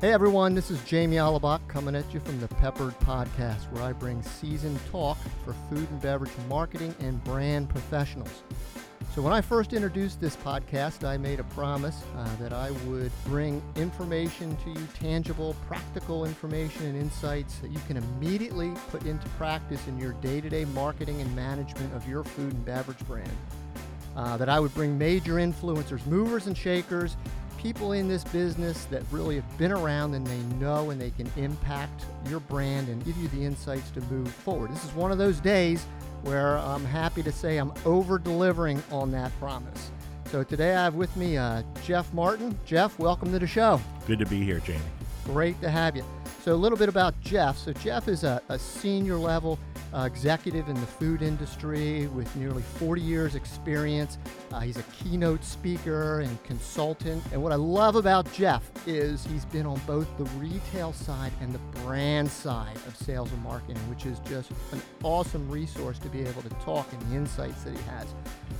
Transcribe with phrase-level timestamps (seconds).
[0.00, 3.92] Hey everyone, this is Jamie Alabak coming at you from the Peppered Podcast, where I
[3.92, 8.44] bring seasoned talk for food and beverage marketing and brand professionals.
[9.12, 13.10] So, when I first introduced this podcast, I made a promise uh, that I would
[13.24, 19.28] bring information to you, tangible, practical information and insights that you can immediately put into
[19.30, 23.28] practice in your day to day marketing and management of your food and beverage brand.
[24.14, 27.16] Uh, that I would bring major influencers, movers and shakers,
[27.58, 31.30] people in this business that really have been around and they know and they can
[31.36, 34.70] impact your brand and give you the insights to move forward.
[34.70, 35.84] This is one of those days
[36.22, 39.90] where I'm happy to say I'm over delivering on that promise.
[40.26, 42.58] So today I have with me uh, Jeff Martin.
[42.64, 43.80] Jeff, welcome to the show.
[44.06, 44.80] Good to be here, Jamie.
[45.24, 46.04] Great to have you.
[46.40, 47.58] So, a little bit about Jeff.
[47.58, 49.58] So, Jeff is a, a senior level
[49.92, 54.18] uh, executive in the food industry with nearly 40 years' experience.
[54.52, 57.22] Uh, he's a keynote speaker and consultant.
[57.32, 61.52] And what I love about Jeff is he's been on both the retail side and
[61.52, 66.20] the brand side of sales and marketing, which is just an awesome resource to be
[66.20, 68.06] able to talk and the insights that he has.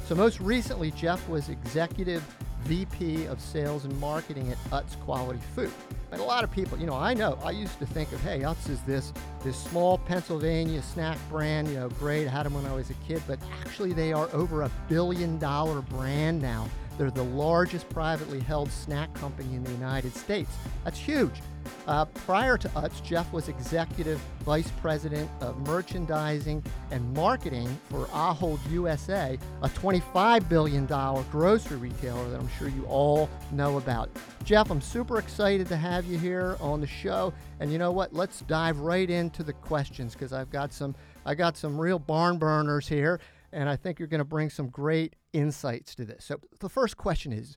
[0.07, 2.25] So, most recently, Jeff was executive
[2.65, 5.71] VP of Sales and Marketing at Utz Quality Food.
[6.11, 8.41] And a lot of people, you know, I know, I used to think of, hey,
[8.41, 9.13] Utz is this
[9.45, 12.95] this small Pennsylvania snack brand, you know, great, I had them when I was a
[13.07, 16.69] kid, but actually they are over a billion dollar brand now.
[16.97, 20.51] They're the largest privately held snack company in the United States.
[20.85, 21.43] That's huge.
[21.87, 28.59] Uh, prior to Utz, Jeff was executive vice president of merchandising and marketing for Ahold
[28.71, 34.11] USA, a $25 billion grocery retailer that I'm sure you all know about.
[34.45, 37.33] Jeff, I'm super excited to have you here on the show.
[37.61, 38.13] And you know what?
[38.13, 40.95] Let's dive right into the questions because I've got some
[41.27, 43.21] I got some real barn burners here,
[43.53, 46.25] and I think you're going to bring some great insights to this.
[46.25, 47.57] So the first question is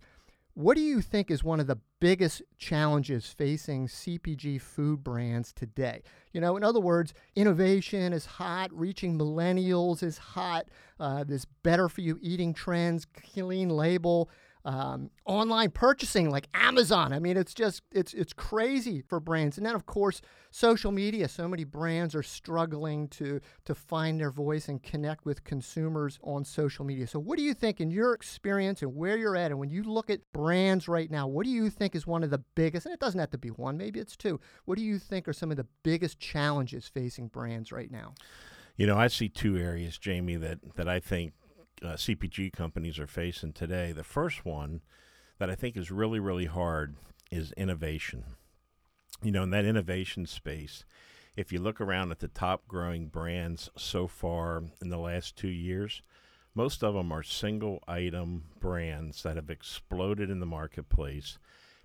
[0.54, 6.02] what do you think is one of the biggest challenges facing CPG food brands today?
[6.34, 10.66] You know, in other words, innovation is hot, reaching millennials is hot,
[11.00, 14.30] uh, this better for you eating trends, clean label
[14.66, 17.14] um, online purchasing like Amazon.
[17.14, 19.58] I mean, it's just it's it's crazy for brands.
[19.58, 21.28] And then of course, social media.
[21.28, 26.46] So many brands are struggling to to find their voice and connect with consumers on
[26.46, 27.08] social media.
[27.08, 29.84] So, what do you think, in your experience and where you're at, and when you
[29.84, 32.86] look at brands right now, what do you think is one of the biggest?
[32.86, 34.40] And it doesn't have to be one, maybe it's two.
[34.66, 38.14] What do you think are some of the biggest challenges facing brands right now?
[38.78, 41.34] You know, I see two areas, Jamie, that that I think
[41.84, 43.92] uh, CPG companies are facing today.
[43.92, 44.82] The first one
[45.40, 46.96] that I think is really, really hard
[47.32, 48.24] is innovation.
[49.24, 50.86] You know, in that innovation space,
[51.36, 55.48] if you look around at the top growing brands so far in the last two
[55.48, 56.02] years,
[56.54, 61.40] most of them are single item brands that have exploded in the marketplace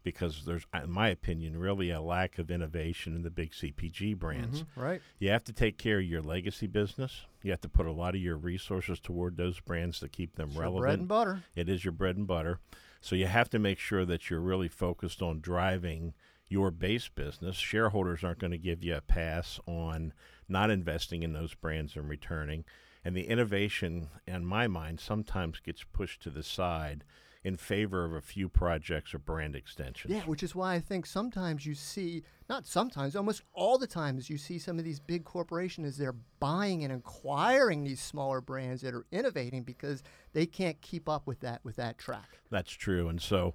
[0.06, 4.62] because there's, in my opinion, really a lack of innovation in the big CPG brands.
[4.62, 5.00] Mm-hmm, right.
[5.18, 7.22] You have to take care of your legacy business.
[7.42, 10.50] You have to put a lot of your resources toward those brands to keep them
[10.50, 10.82] it's relevant.
[10.82, 11.42] bread and butter.
[11.56, 12.60] It is your bread and butter.
[13.00, 16.14] So you have to make sure that you're really focused on driving
[16.48, 17.56] your base business.
[17.56, 20.12] Shareholders aren't going to give you a pass on
[20.48, 22.64] not investing in those brands and returning.
[23.04, 27.02] And the innovation, in my mind, sometimes gets pushed to the side
[27.46, 30.12] in favor of a few projects or brand extensions.
[30.12, 34.28] Yeah, which is why I think sometimes you see, not sometimes, almost all the times
[34.28, 38.82] you see some of these big corporations as they're buying and acquiring these smaller brands
[38.82, 40.02] that are innovating because
[40.32, 42.40] they can't keep up with that with that track.
[42.50, 43.54] That's true, and so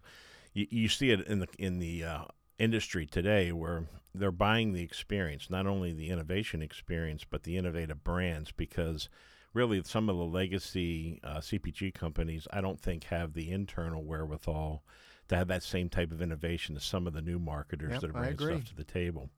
[0.53, 2.23] you, you see it in the in the uh,
[2.58, 3.84] industry today where
[4.16, 9.09] they're buying the experience, not only the innovation experience, but the innovative brands because
[9.53, 14.84] really some of the legacy uh, CPG companies, I don't think have the internal wherewithal
[15.28, 18.09] to have that same type of innovation as some of the new marketers yep, that
[18.09, 19.29] are bringing stuff to the table.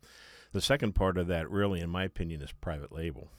[0.52, 3.30] The second part of that, really, in my opinion, is private label.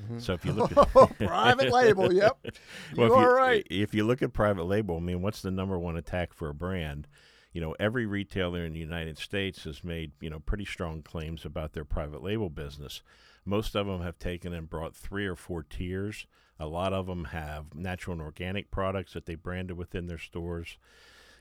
[0.00, 0.18] Mm-hmm.
[0.18, 2.36] So if you look at private label, yep,
[2.96, 3.66] well, you are right.
[3.70, 6.54] If you look at private label, I mean, what's the number one attack for a
[6.54, 7.06] brand?
[7.52, 11.44] You know, every retailer in the United States has made you know pretty strong claims
[11.44, 13.02] about their private label business.
[13.46, 16.26] Most of them have taken and brought three or four tiers.
[16.58, 20.78] A lot of them have natural and organic products that they branded within their stores.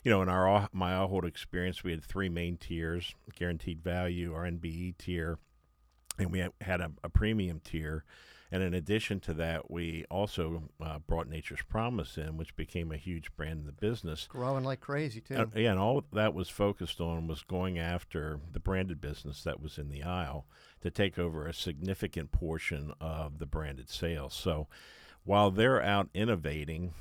[0.03, 4.35] You know, in our uh, my Ahold experience, we had three main tiers: guaranteed value,
[4.35, 5.39] our NBE tier,
[6.19, 8.03] and we had a, a premium tier.
[8.51, 12.97] And in addition to that, we also uh, brought Nature's Promise in, which became a
[12.97, 14.27] huge brand in the business.
[14.29, 15.35] Growing like crazy, too.
[15.35, 19.61] Uh, yeah, and all that was focused on was going after the branded business that
[19.61, 20.45] was in the aisle
[20.81, 24.33] to take over a significant portion of the branded sales.
[24.33, 24.67] So
[25.23, 26.93] while they're out innovating,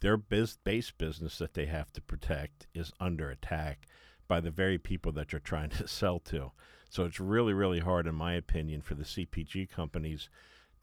[0.00, 3.86] their biz- base business that they have to protect is under attack
[4.28, 6.52] by the very people that you're trying to sell to.
[6.88, 10.28] So it's really, really hard, in my opinion, for the CPG companies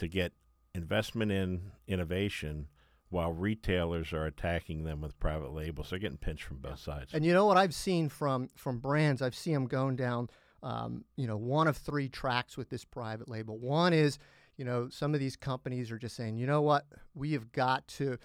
[0.04, 0.34] to get
[0.76, 2.68] investment in innovation
[3.10, 5.90] while retailers are attacking them with private labels.
[5.90, 7.14] They're getting pinched from both sides.
[7.14, 10.30] And you know what I've seen from from brands, I've seen them going down,
[10.64, 13.58] um, you know, one of three tracks with this private label.
[13.58, 14.18] One is,
[14.58, 17.88] you know, some of these companies are just saying, you know what, we have got
[17.90, 18.18] to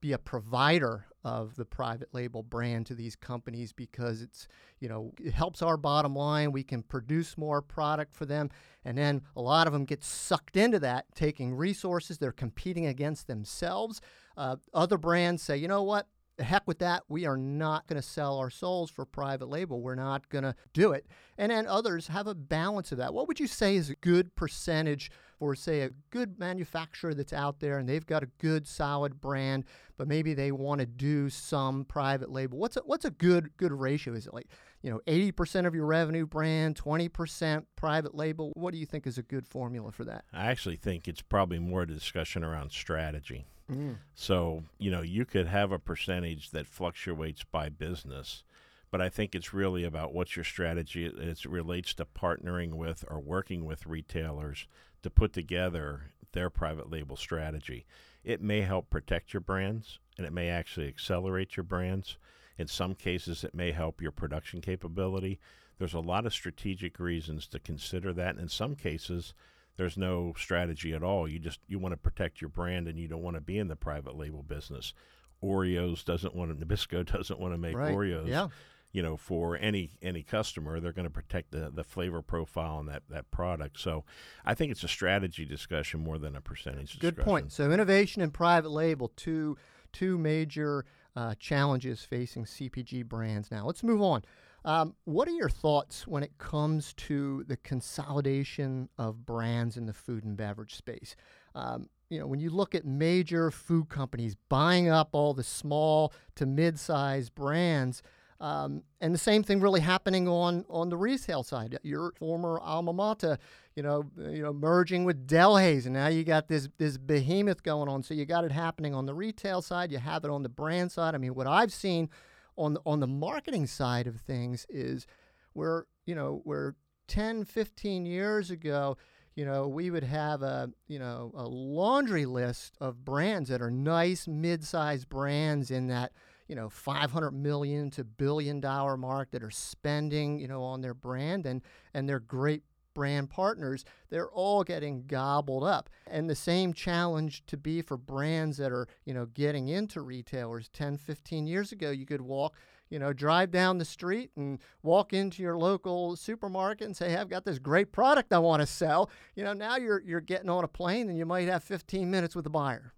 [0.00, 4.46] be a provider of the private label brand to these companies because it's
[4.78, 8.48] you know it helps our bottom line we can produce more product for them
[8.84, 13.26] and then a lot of them get sucked into that taking resources they're competing against
[13.26, 14.00] themselves
[14.36, 16.06] uh, other brands say you know what
[16.38, 17.04] heck with that.
[17.08, 19.80] We are not going to sell our souls for private label.
[19.80, 21.06] We're not going to do it.
[21.38, 23.14] And then others have a balance of that.
[23.14, 27.60] What would you say is a good percentage for, say, a good manufacturer that's out
[27.60, 29.64] there and they've got a good, solid brand,
[29.96, 32.58] but maybe they want to do some private label?
[32.58, 34.14] What's a, what's a good good ratio?
[34.14, 34.48] Is it like
[34.82, 38.52] you know 80% of your revenue brand, 20% private label?
[38.54, 40.24] What do you think is a good formula for that?
[40.32, 43.46] I actually think it's probably more a discussion around strategy.
[43.70, 43.96] Mm.
[44.14, 48.44] So, you know, you could have a percentage that fluctuates by business,
[48.90, 53.04] but I think it's really about what's your strategy as it relates to partnering with
[53.08, 54.66] or working with retailers
[55.02, 57.86] to put together their private label strategy.
[58.24, 62.16] It may help protect your brands and it may actually accelerate your brands.
[62.58, 65.38] In some cases, it may help your production capability.
[65.78, 68.30] There's a lot of strategic reasons to consider that.
[68.30, 69.34] And in some cases,
[69.76, 71.28] there's no strategy at all.
[71.28, 73.68] You just you want to protect your brand and you don't want to be in
[73.68, 74.94] the private label business.
[75.42, 77.94] Oreos doesn't want to Nabisco doesn't want to make right.
[77.94, 78.26] Oreos.
[78.26, 78.48] Yeah.
[78.92, 82.88] You know, for any any customer, they're going to protect the, the flavor profile and
[82.88, 83.78] that, that product.
[83.78, 84.04] So,
[84.44, 86.92] I think it's a strategy discussion more than a percentage.
[86.92, 87.14] Discussion.
[87.16, 87.52] Good point.
[87.52, 89.56] So, innovation and private label, two
[89.92, 90.84] two major
[91.14, 93.50] uh, challenges facing CPG brands.
[93.50, 94.22] Now, let's move on.
[94.66, 99.92] Um, what are your thoughts when it comes to the consolidation of brands in the
[99.92, 101.14] food and beverage space?
[101.54, 106.12] Um, you know, when you look at major food companies buying up all the small
[106.34, 108.02] to mid-sized brands,
[108.40, 111.78] um, and the same thing really happening on on the retail side.
[111.82, 113.38] Your former alma mater,
[113.74, 117.88] you know, you know, merging with Delhaize, and now you got this this behemoth going
[117.88, 118.02] on.
[118.02, 119.90] So you got it happening on the retail side.
[119.90, 121.14] You have it on the brand side.
[121.14, 122.10] I mean, what I've seen
[122.58, 125.06] on the, on the marketing side of things is
[125.52, 126.74] where you know where
[127.08, 128.96] 10 15 years ago
[129.34, 133.70] you know we would have a you know a laundry list of brands that are
[133.70, 136.12] nice mid-sized brands in that
[136.48, 140.94] you know 500 million to billion dollar mark that are spending you know on their
[140.94, 141.62] brand and
[141.94, 142.62] and they're great
[142.96, 145.90] brand partners, they're all getting gobbled up.
[146.10, 150.70] And the same challenge to be for brands that are, you know, getting into retailers
[150.70, 152.56] 10, 15 years ago, you could walk,
[152.88, 157.16] you know, drive down the street and walk into your local supermarket and say, hey,
[157.16, 159.10] I've got this great product I want to sell.
[159.34, 162.34] You know, now you're you're getting on a plane and you might have 15 minutes
[162.34, 162.94] with the buyer.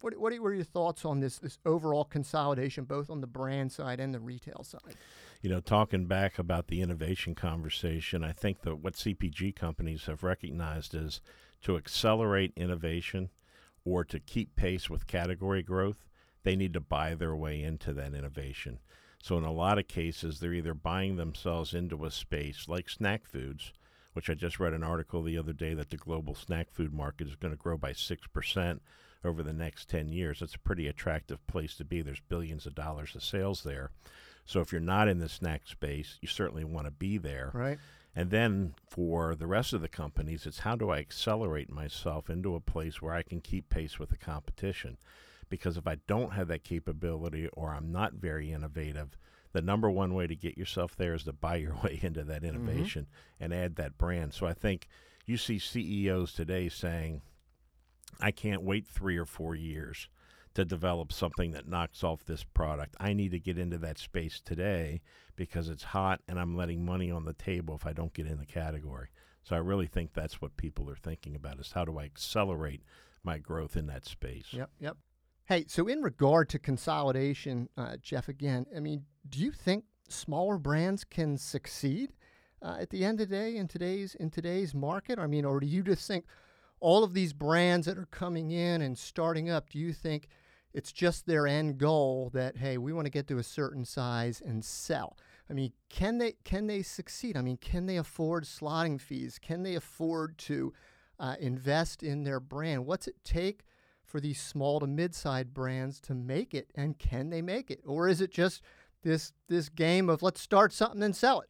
[0.00, 4.00] What, what were your thoughts on this this overall consolidation, both on the brand side
[4.00, 4.96] and the retail side?
[5.40, 10.24] you know, talking back about the innovation conversation, I think that what CPG companies have
[10.24, 11.20] recognized is
[11.62, 13.30] to accelerate innovation
[13.84, 16.08] or to keep pace with category growth,
[16.42, 18.80] they need to buy their way into that innovation.
[19.22, 23.26] So, in a lot of cases, they're either buying themselves into a space like snack
[23.26, 23.72] foods,
[24.12, 27.28] which I just read an article the other day that the global snack food market
[27.28, 28.80] is going to grow by 6%
[29.24, 30.42] over the next 10 years.
[30.42, 32.02] It's a pretty attractive place to be.
[32.02, 33.90] There's billions of dollars of sales there.
[34.44, 37.50] So if you're not in the snack space, you certainly want to be there.
[37.52, 37.78] Right.
[38.16, 42.54] And then for the rest of the companies, it's how do I accelerate myself into
[42.54, 44.96] a place where I can keep pace with the competition?
[45.48, 49.16] Because if I don't have that capability or I'm not very innovative,
[49.52, 52.42] the number one way to get yourself there is to buy your way into that
[52.42, 52.58] mm-hmm.
[52.58, 53.44] innovation mm-hmm.
[53.44, 54.34] and add that brand.
[54.34, 54.88] So I think
[55.26, 57.22] you see CEOs today saying,
[58.20, 60.08] I can't wait three or four years
[60.54, 62.96] to develop something that knocks off this product.
[62.98, 65.02] I need to get into that space today
[65.36, 68.38] because it's hot and I'm letting money on the table if I don't get in
[68.38, 69.08] the category.
[69.42, 72.82] So I really think that's what people are thinking about is how do I accelerate
[73.22, 74.46] my growth in that space?
[74.50, 74.96] Yep, yep.
[75.44, 80.58] Hey, so in regard to consolidation, uh, Jeff, again, I mean, do you think smaller
[80.58, 82.12] brands can succeed
[82.60, 85.18] uh, at the end of the day in today's in today's market?
[85.18, 86.26] I mean, or do you just think
[86.80, 90.28] all of these brands that are coming in and starting up, do you think
[90.72, 94.42] it's just their end goal that hey, we want to get to a certain size
[94.44, 95.16] and sell.
[95.50, 97.36] I mean, can they can they succeed?
[97.36, 99.38] I mean, can they afford slotting fees?
[99.38, 100.72] Can they afford to
[101.18, 102.86] uh, invest in their brand?
[102.86, 103.64] What's it take
[104.04, 108.08] for these small to mid-sized brands to make it, and can they make it, or
[108.08, 108.62] is it just
[109.02, 111.48] this this game of let's start something and sell it.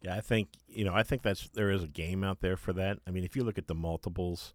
[0.00, 2.72] Yeah, I think you know I think that's there is a game out there for
[2.74, 2.98] that.
[3.06, 4.54] I mean, if you look at the multiples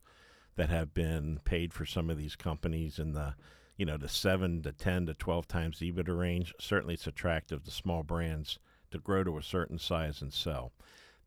[0.56, 3.36] that have been paid for some of these companies in the
[3.76, 7.72] you know the seven to ten to twelve times EBITDA range, certainly it's attractive to
[7.72, 8.60] small brands
[8.92, 10.72] to grow to a certain size and sell.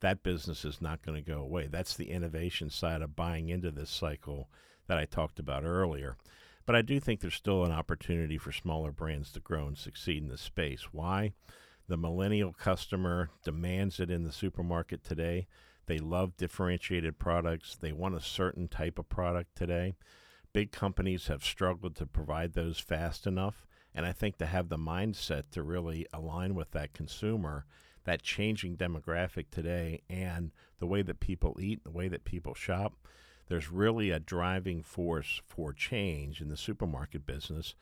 [0.00, 1.66] That business is not going to go away.
[1.66, 4.48] That's the innovation side of buying into this cycle
[4.86, 6.16] that I talked about earlier.
[6.64, 10.22] But I do think there's still an opportunity for smaller brands to grow and succeed
[10.22, 10.88] in this space.
[10.92, 11.32] Why?
[11.88, 15.46] The millennial customer demands it in the supermarket today.
[15.86, 17.76] They love differentiated products.
[17.76, 19.94] They want a certain type of product today.
[20.52, 23.66] Big companies have struggled to provide those fast enough.
[23.94, 27.66] And I think to have the mindset to really align with that consumer,
[28.04, 30.50] that changing demographic today, and
[30.80, 32.94] the way that people eat, the way that people shop,
[33.48, 37.74] there's really a driving force for change in the supermarket business.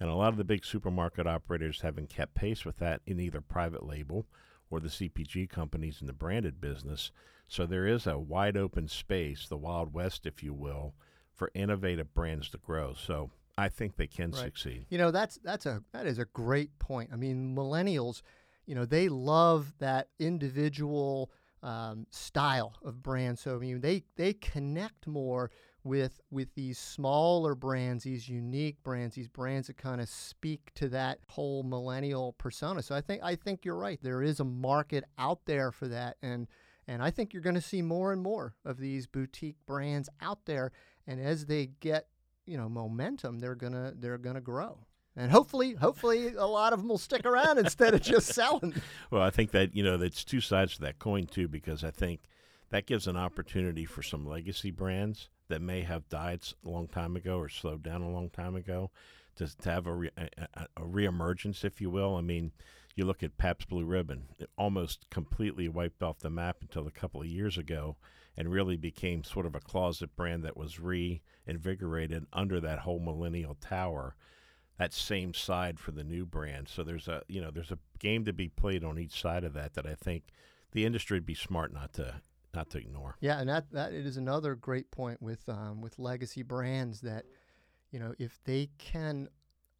[0.00, 3.40] And a lot of the big supermarket operators haven't kept pace with that in either
[3.40, 4.26] private label
[4.70, 7.10] or the CPG companies in the branded business.
[7.48, 10.94] So there is a wide open space, the Wild West, if you will,
[11.34, 12.92] for innovative brands to grow.
[12.94, 14.40] So I think they can Right.
[14.44, 14.86] succeed.
[14.90, 17.10] You know, that's that's a that is a great point.
[17.12, 18.22] I mean, millennials,
[18.66, 21.30] you know, they love that individual
[21.62, 23.38] um, style of brand.
[23.38, 25.50] So I mean, they they connect more
[25.88, 30.88] with with these smaller brands, these unique brands, these brands that kind of speak to
[30.90, 32.82] that whole millennial persona.
[32.82, 33.98] So I think I think you're right.
[34.00, 36.46] There is a market out there for that, and
[36.86, 40.44] and I think you're going to see more and more of these boutique brands out
[40.44, 40.72] there.
[41.06, 42.06] And as they get
[42.46, 44.80] you know momentum, they're gonna they're gonna grow.
[45.16, 48.74] And hopefully, hopefully, a lot of them will stick around instead of just selling.
[49.10, 51.90] Well, I think that you know that's two sides to that coin too, because I
[51.90, 52.20] think
[52.68, 57.16] that gives an opportunity for some legacy brands that may have died a long time
[57.16, 58.90] ago or slowed down a long time ago
[59.36, 62.16] to, to have a, re, a, a reemergence, if you will.
[62.16, 62.52] I mean,
[62.94, 66.92] you look at Pabst Blue Ribbon; it almost completely wiped off the map until a
[66.92, 67.96] couple of years ago,
[68.36, 73.54] and really became sort of a closet brand that was reinvigorated under that whole millennial
[73.54, 74.16] tower
[74.78, 76.68] that same side for the new brand.
[76.68, 79.52] So there's a you know there's a game to be played on each side of
[79.54, 80.24] that that I think
[80.72, 82.20] the industry would be smart not to
[82.58, 83.16] not to ignore.
[83.20, 87.24] Yeah, and that that it is another great point with um, with legacy brands that
[87.90, 89.28] you know if they can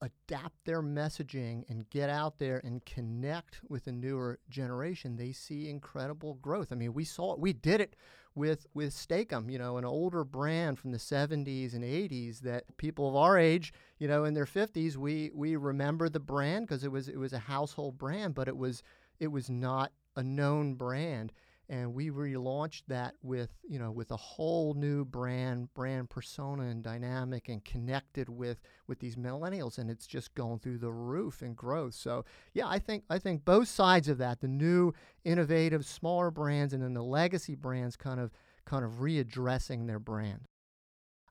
[0.00, 5.68] adapt their messaging and get out there and connect with the newer generation, they see
[5.68, 6.68] incredible growth.
[6.70, 7.40] I mean, we saw it.
[7.40, 7.96] We did it
[8.36, 13.08] with with Steak-umm, you know, an older brand from the 70s and 80s that people
[13.08, 16.92] of our age, you know, in their 50s, we we remember the brand because it
[16.92, 18.84] was it was a household brand, but it was
[19.18, 21.32] it was not a known brand
[21.68, 26.82] and we relaunched that with you know with a whole new brand brand persona and
[26.82, 31.54] dynamic and connected with with these millennials and it's just going through the roof in
[31.54, 31.94] growth.
[31.94, 34.92] So yeah i think i think both sides of that the new
[35.24, 38.30] innovative smaller brands and then the legacy brands kind of
[38.64, 40.46] kind of readdressing their brand.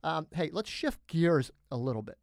[0.04, 2.18] Um, hey let's shift gears a little bit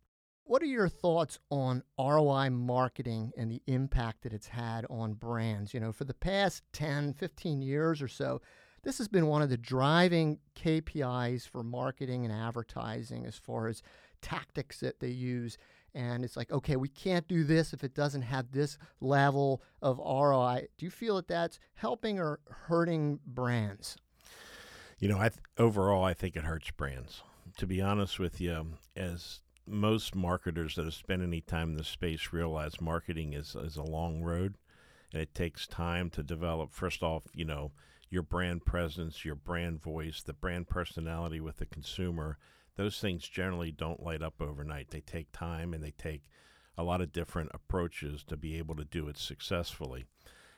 [0.44, 5.72] what are your thoughts on ROI marketing and the impact that it's had on brands?
[5.72, 8.40] You know, for the past 10, 15 years or so,
[8.82, 13.82] this has been one of the driving KPIs for marketing and advertising as far as
[14.20, 15.56] tactics that they use.
[15.94, 19.98] And it's like, okay, we can't do this if it doesn't have this level of
[19.98, 20.66] ROI.
[20.76, 23.96] Do you feel that that's helping or hurting brands?
[24.98, 27.22] You know, I th- overall I think it hurts brands.
[27.58, 31.88] To be honest with you, as most marketers that have spent any time in this
[31.88, 34.54] space realize marketing is, is a long road
[35.12, 37.72] and it takes time to develop first off you know
[38.10, 42.38] your brand presence your brand voice the brand personality with the consumer.
[42.76, 44.90] Those things generally don't light up overnight.
[44.90, 46.22] They take time and they take
[46.76, 50.04] a lot of different approaches to be able to do it successfully.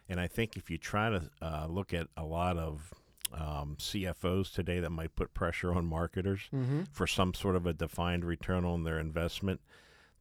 [0.08, 2.92] And i think if you try to uh, look at a lot of
[3.32, 6.82] um, CFOs today that might put pressure on marketers Mm-hmm.
[6.92, 9.60] for some sort of a defined return on their investment,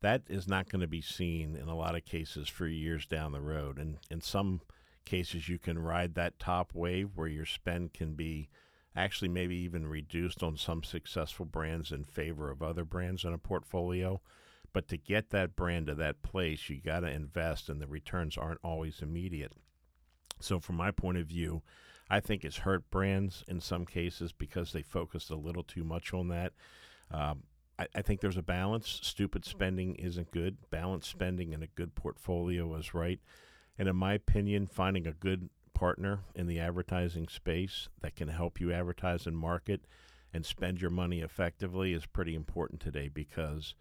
[0.02, 3.32] that is not going to be seen in a lot of cases for years down
[3.32, 3.78] the road.
[3.80, 4.62] And in some
[5.06, 8.50] cases, you can ride that top wave where your spend can be
[8.96, 13.38] actually maybe even reduced on some successful brands in favor of other brands in a
[13.38, 14.22] portfolio.
[14.74, 18.38] But to get that brand to that place, you got to invest, and the returns
[18.38, 19.54] aren't always immediate.
[20.42, 21.62] So, from my point of view,
[22.10, 26.14] I think it's hurt brands in some cases because they focused a little too much
[26.14, 26.54] on that.
[27.12, 27.44] Um,
[27.80, 29.00] I, I think there's a balance.
[29.02, 30.58] Stupid spending isn't good.
[30.70, 33.20] Balanced spending and a good portfolio is right.
[33.78, 38.60] And in my opinion, finding a good partner in the advertising space that can help
[38.60, 39.82] you advertise and market
[40.34, 43.76] and spend your money effectively is pretty important today because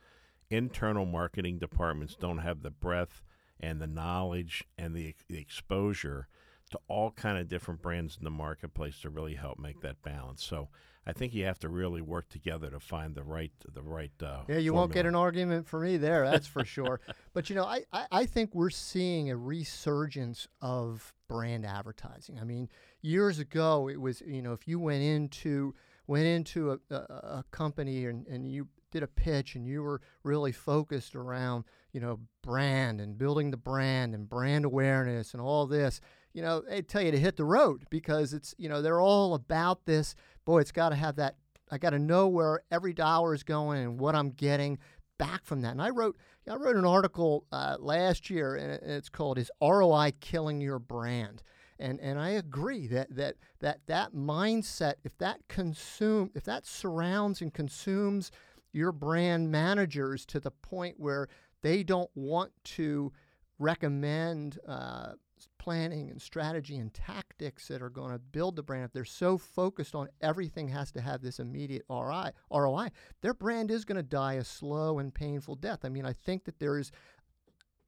[0.51, 3.23] internal marketing departments don't have the breadth
[3.61, 6.29] and the knowledge and the, the exposure
[6.75, 10.45] to all kind of different brands in the marketplace to really help make that balance.
[10.45, 10.69] So
[11.07, 14.11] I think you have to really work together to find the right the right.
[14.23, 14.75] Uh, yeah, you formula.
[14.75, 16.29] won't get an argument for me there.
[16.29, 17.01] That's for sure.
[17.35, 22.39] But you know, I, I I think we're seeing a resurgence of brand advertising.
[22.39, 22.69] I mean,
[23.03, 25.75] years ago it was you know if you went into
[26.07, 30.01] went into a, a, a company and, and you did a pitch and you were
[30.23, 35.67] really focused around you know brand and building the brand and brand awareness and all
[35.67, 36.01] this
[36.35, 39.35] you know they tell you to hit the road because it's you know they're all
[39.35, 40.15] about this
[40.45, 41.37] boy it's got to have that
[41.71, 44.79] i got to know where every dollar is going and what i'm getting
[45.19, 45.73] back from that.
[45.73, 46.17] And i wrote
[46.49, 51.43] i wrote an article uh, last year and it's called is roi killing your brand?
[51.79, 57.41] And and I agree that that that that mindset if that consume if that surrounds
[57.41, 58.31] and consumes
[58.73, 61.29] your brand managers to the point where
[61.63, 63.13] they don't want to
[63.59, 65.13] recommend uh,
[65.59, 69.39] planning and strategy and tactics that are going to build the brand, if they're so
[69.39, 72.89] focused on everything has to have this immediate ROI,
[73.23, 75.81] their brand is going to die a slow and painful death.
[75.85, 76.91] I mean, I think that there is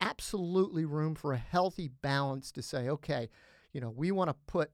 [0.01, 3.29] absolutely room for a healthy balance to say, okay,
[3.73, 4.71] you know, we want to put,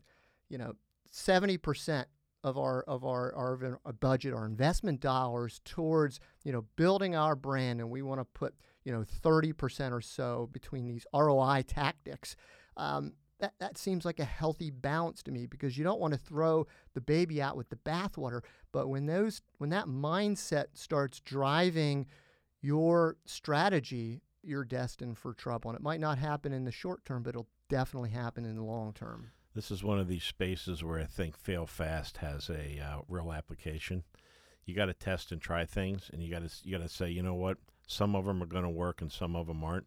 [0.49, 0.75] you know,
[1.13, 2.07] 70%
[2.45, 7.37] of our of our, our, our budget, our investment dollars towards you know building our
[7.37, 12.37] brand, and we want to put you know 30% or so between these ROI tactics.
[12.77, 16.19] Um, that, that seems like a healthy balance to me because you don't want to
[16.19, 18.43] throw the baby out with the bathwater.
[18.71, 22.07] But when those when that mindset starts driving
[22.61, 25.71] your strategy, you're destined for trouble.
[25.71, 28.63] And it might not happen in the short term, but it'll definitely happen in the
[28.63, 32.81] long term this is one of these spaces where I think fail fast has a
[32.81, 34.05] uh, real application.
[34.65, 37.11] You got to test and try things, and you got to you got to say,
[37.11, 39.87] you know what, some of them are going to work and some of them aren't.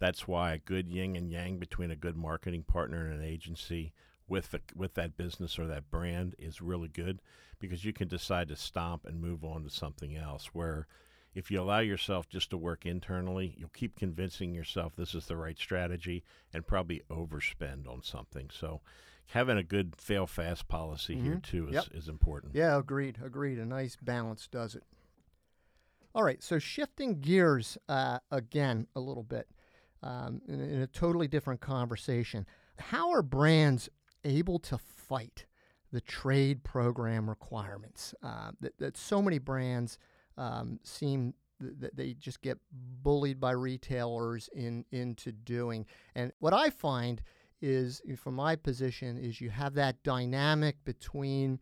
[0.00, 3.92] That's why a good yin and yang between a good marketing partner and an agency
[4.26, 7.20] with the, with that business or that brand is really good
[7.58, 10.46] because you can decide to stop and move on to something else.
[10.54, 10.86] Where
[11.34, 15.36] if you allow yourself just to work internally, you'll keep convincing yourself this is the
[15.36, 18.48] right strategy and probably overspend on something.
[18.50, 18.80] So,
[19.26, 21.24] having a good fail fast policy mm-hmm.
[21.24, 21.84] here too is, yep.
[21.92, 22.54] is important.
[22.54, 23.18] Yeah, agreed.
[23.22, 23.58] Agreed.
[23.58, 24.82] A nice balance does it.
[26.14, 29.46] All right, so shifting gears uh, again a little bit
[30.02, 32.46] um, in, in a totally different conversation.
[32.78, 33.88] How are brands
[34.24, 35.46] able to fight
[35.92, 39.98] the trade program requirements uh, that, that so many brands
[40.36, 45.84] um, seem that they just get bullied by retailers in into doing.
[46.14, 47.20] And what I find
[47.60, 51.60] is, from my position, is you have that dynamic between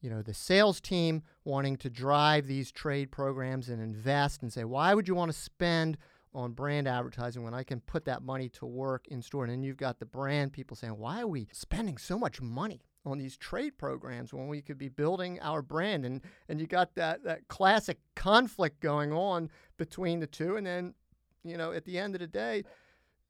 [0.00, 4.62] you know the sales team wanting to drive these trade programs and invest and say
[4.62, 5.96] why would you want to spend
[6.36, 9.44] on brand advertising when I can put that money to work in store.
[9.44, 12.82] And then you've got the brand people saying why are we spending so much money
[13.06, 16.04] on these trade programs when we could be building our brand?
[16.04, 20.56] And and you got that that classic conflict going on between the two.
[20.56, 20.94] And then
[21.42, 22.64] you know at the end of the day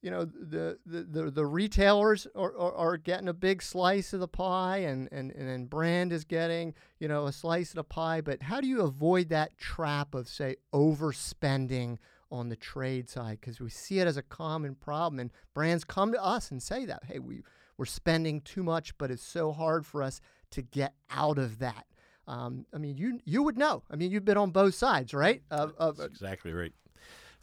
[0.03, 4.21] you know the the, the, the retailers are, are, are, getting a big slice of
[4.21, 7.85] the pie and, and and then brand is getting you know a slice of the
[7.85, 8.21] pie.
[8.21, 11.99] But how do you avoid that trap of say overspending
[12.31, 16.13] on the trade side because we see it as a common problem and brands come
[16.13, 17.43] to us and say that hey we
[17.77, 21.87] we're spending too much, but it's so hard for us to get out of that.
[22.27, 23.83] Um, I mean, you you would know.
[23.91, 25.43] I mean, you've been on both sides, right?
[25.51, 26.73] Of, of exactly right.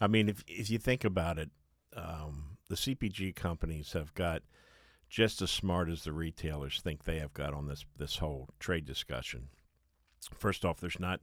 [0.01, 1.51] I mean, if if you think about it,
[1.95, 4.41] um, the CPG companies have got
[5.09, 8.85] just as smart as the retailers think they have got on this this whole trade
[8.85, 9.49] discussion.
[10.37, 11.21] First off, there's not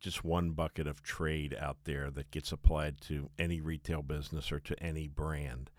[0.00, 4.60] just one bucket of trade out there that gets applied to any retail business or
[4.60, 5.70] to any brand.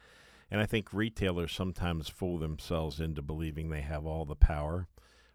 [0.50, 4.88] And I think retailers sometimes fool themselves into believing they have all the power.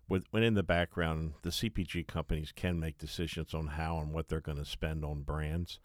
[0.08, 4.40] When in the background, the CPG companies can make decisions on how and what they're
[4.40, 5.80] going to spend on brands.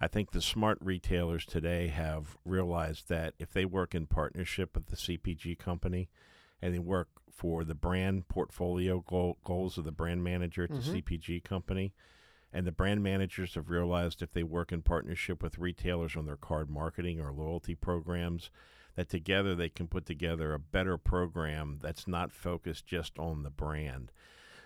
[0.00, 4.88] I think the smart retailers today have realized that if they work in partnership with
[4.88, 6.10] the CPG company
[6.60, 10.92] and they work for the brand portfolio goal, goals of the brand manager at mm-hmm.
[10.92, 11.94] the CPG company,
[12.54, 16.36] and the brand managers have realized if they work in partnership with retailers on their
[16.36, 18.48] card marketing or loyalty programs,
[18.94, 23.50] that together they can put together a better program that's not focused just on the
[23.50, 24.12] brand.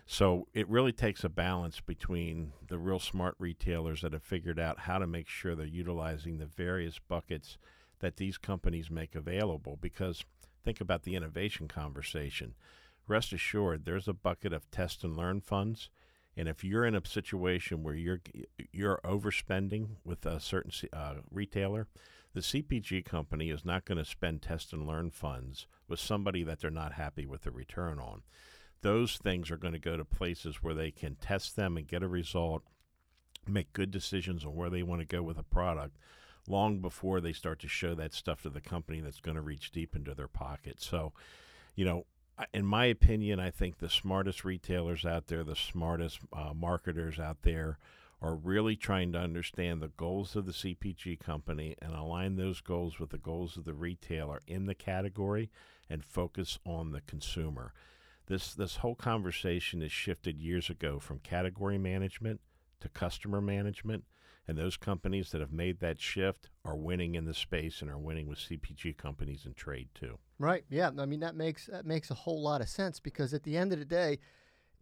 [0.04, 4.80] So it really takes a balance between the real smart retailers that have figured out
[4.80, 7.56] how to make sure they're utilizing the various buckets
[8.00, 9.78] that these companies make available.
[9.80, 10.24] Because
[10.62, 12.54] think about the innovation conversation.
[13.06, 15.88] Rest assured, there's a bucket of test and learn funds
[16.38, 18.20] and if you're in a situation where you're
[18.72, 21.88] you're overspending with a certain uh, retailer,
[22.32, 26.60] the CPG company is not going to spend test and learn funds with somebody that
[26.60, 28.22] they're not happy with the return on.
[28.82, 32.04] Those things are going to go to places where they can test them and get
[32.04, 32.62] a result,
[33.44, 35.96] make good decisions on where they want to go with a product
[36.46, 39.72] long before they start to show that stuff to the company that's going to reach
[39.72, 40.80] deep into their pocket.
[40.80, 41.12] So,
[41.74, 42.06] you know,
[42.52, 47.42] in my opinion, I think the smartest retailers out there, the smartest uh, marketers out
[47.42, 47.78] there,
[48.20, 52.98] are really trying to understand the goals of the CPG company and align those goals
[52.98, 55.50] with the goals of the retailer in the category
[55.88, 57.72] and focus on the consumer.
[58.26, 62.40] This this whole conversation has shifted years ago from category management
[62.80, 64.04] to customer management
[64.48, 67.98] and those companies that have made that shift are winning in the space and are
[67.98, 70.18] winning with CPG companies and trade too.
[70.38, 70.64] Right.
[70.70, 70.90] Yeah.
[70.98, 73.74] I mean that makes that makes a whole lot of sense because at the end
[73.74, 74.18] of the day,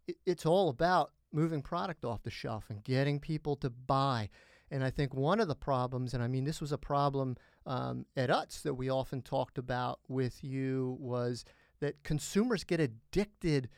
[0.07, 4.31] it, it's all about moving product off the shelf and getting people to buy.
[4.71, 8.07] And I think one of the problems, and I mean this was a problem um,
[8.17, 11.45] at Utz that we often talked about with you, was
[11.81, 13.69] that consumers get addicted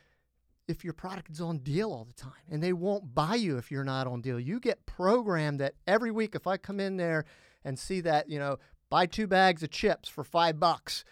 [0.69, 3.71] if your product is on deal all the time and they won't buy you if
[3.71, 4.39] you're not on deal.
[4.39, 7.25] You get programmed that every week if I come in there
[7.65, 11.03] and see that, you know, buy two bags of chips for 5 bucks.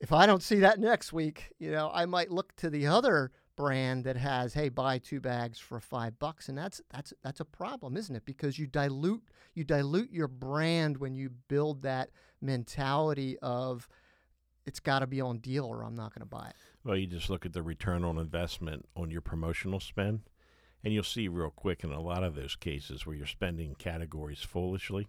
[0.00, 3.30] If I don't see that next week, you know, I might look to the other
[3.56, 7.44] brand that has, hey, buy two bags for 5 bucks and that's that's that's a
[7.44, 8.24] problem, isn't it?
[8.24, 9.22] Because you dilute
[9.54, 12.08] you dilute your brand when you build that
[12.40, 13.86] mentality of
[14.68, 16.56] it's got to be on deal or I'm not going to buy it.
[16.84, 20.20] Well, you just look at the return on investment on your promotional spend,
[20.84, 24.40] and you'll see real quick in a lot of those cases where you're spending categories
[24.40, 25.08] foolishly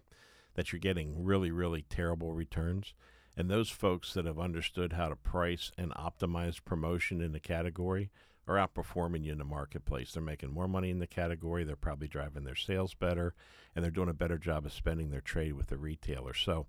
[0.54, 2.94] that you're getting really, really terrible returns.
[3.36, 8.10] And those folks that have understood how to price and optimize promotion in the category
[8.48, 10.12] are outperforming you in the marketplace.
[10.12, 11.62] They're making more money in the category.
[11.62, 13.34] They're probably driving their sales better,
[13.76, 16.34] and they're doing a better job of spending their trade with the retailer.
[16.34, 16.66] So,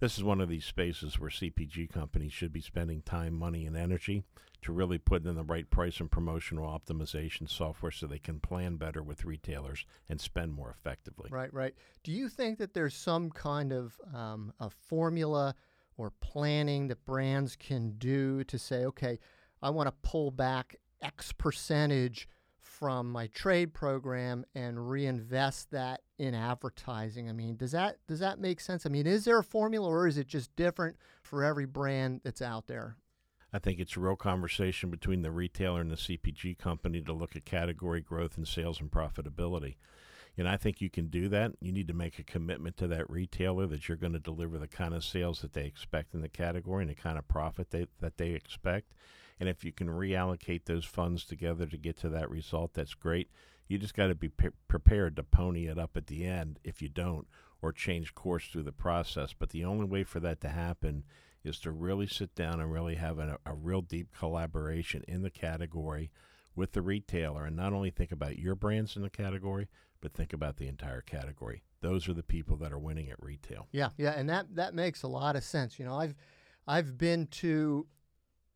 [0.00, 3.76] this is one of these spaces where CPG companies should be spending time, money, and
[3.76, 4.24] energy
[4.62, 8.76] to really put in the right price and promotional optimization software so they can plan
[8.76, 11.28] better with retailers and spend more effectively.
[11.30, 11.74] Right, right.
[12.02, 15.54] Do you think that there's some kind of um, a formula
[15.98, 19.18] or planning that brands can do to say, okay,
[19.62, 22.26] I want to pull back X percentage
[22.84, 27.30] from my trade program and reinvest that in advertising.
[27.30, 28.84] I mean, does that does that make sense?
[28.84, 32.42] I mean, is there a formula or is it just different for every brand that's
[32.42, 32.98] out there?
[33.54, 37.34] I think it's a real conversation between the retailer and the CPG company to look
[37.34, 39.76] at category growth and sales and profitability.
[40.36, 41.52] And I think you can do that.
[41.62, 44.68] You need to make a commitment to that retailer that you're going to deliver the
[44.68, 47.86] kind of sales that they expect in the category and the kind of profit they,
[48.00, 48.92] that they expect.
[49.44, 53.28] And if you can reallocate those funds together to get to that result, that's great.
[53.68, 56.80] You just got to be pre- prepared to pony it up at the end if
[56.80, 57.26] you don't,
[57.60, 59.34] or change course through the process.
[59.38, 61.04] But the only way for that to happen
[61.44, 65.28] is to really sit down and really have a, a real deep collaboration in the
[65.28, 66.10] category
[66.56, 69.68] with the retailer and not only think about your brands in the category,
[70.00, 71.64] but think about the entire category.
[71.82, 73.68] Those are the people that are winning at retail.
[73.72, 75.78] Yeah, yeah, and that that makes a lot of sense.
[75.78, 76.14] You know, I've
[76.66, 77.86] I've been to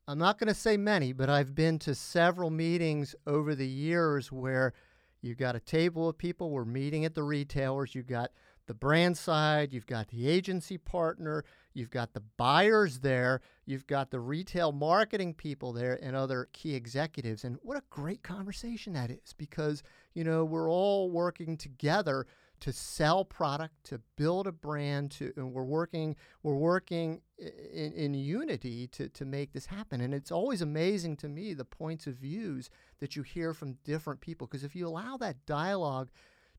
[0.08, 4.32] I'm not going to say many, but I've been to several meetings over the years
[4.32, 4.72] where
[5.20, 8.30] you've got a table of people, we're meeting at the retailers, you've got
[8.66, 11.44] the brand side, you've got the agency partner,
[11.74, 16.74] you've got the buyers there, you've got the retail marketing people there, and other key
[16.74, 17.44] executives.
[17.44, 19.82] And what a great conversation that is because,
[20.14, 22.26] you know, we're all working together
[22.60, 28.14] to sell product, to build a brand, to and we're working we're working in, in
[28.14, 30.00] unity to, to make this happen.
[30.00, 34.20] And it's always amazing to me the points of views that you hear from different
[34.20, 36.10] people because if you allow that dialogue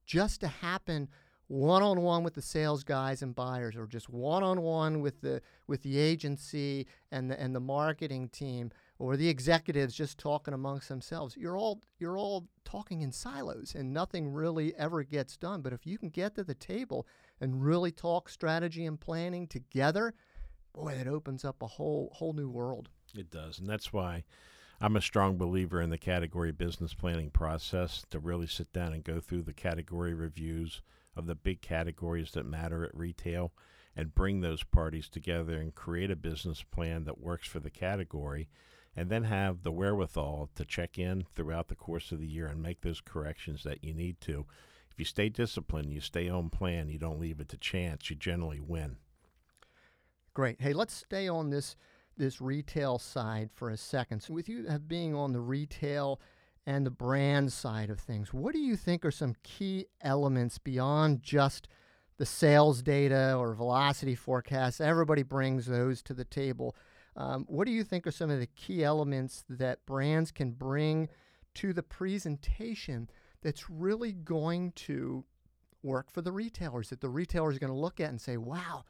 [0.06, 1.10] just to happen
[1.48, 5.20] one on one with the sales guys and buyers or just one on one with
[5.22, 10.54] the with the agency and the and the marketing team or the executives just talking
[10.54, 11.36] amongst themselves.
[11.38, 15.62] You're all you're all talking in silos and nothing really ever gets done.
[15.62, 17.08] But if you can get to the table
[17.40, 20.14] and really talk strategy and planning together,
[20.74, 22.90] boy, it opens up a whole whole new world.
[23.16, 23.58] It does.
[23.58, 24.26] And that's why
[24.82, 29.04] I'm a strong believer in the category business planning process to really sit down and
[29.04, 30.82] go through the category reviews
[31.16, 33.54] of the big categories that matter at retail
[33.96, 38.48] and bring those parties together and create a business plan that works for the category
[39.00, 42.62] and then have the wherewithal to check in throughout the course of the year and
[42.62, 44.46] make those corrections that you need to.
[44.92, 48.18] If you stay disciplined, you stay on plan, you don't leave it to chance, you
[48.18, 48.98] generally win.
[50.34, 50.60] Great.
[50.60, 51.78] Hey, let's stay on this
[52.18, 54.22] this retail side for a second.
[54.22, 56.20] So with you uh, being on the retail
[56.66, 61.24] and the brand side of things, what do you think are some key elements beyond
[61.24, 61.70] just
[62.20, 64.82] the sales data or velocity forecasts.
[64.82, 66.76] Everybody brings those to the table.
[67.16, 71.10] Um, what do you think are some of the key elements that brands can bring
[71.56, 73.10] to the presentation
[73.42, 75.26] that's really going to
[75.84, 76.90] work for the retailers?
[76.90, 78.86] That the retailer is going to look at and say, wow,